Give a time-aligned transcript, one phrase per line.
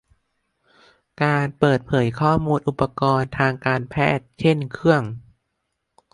[1.23, 5.03] การเปิดเผยข้อมูลอุปกรณ์ทางการแพทย์เช่นเครื่อง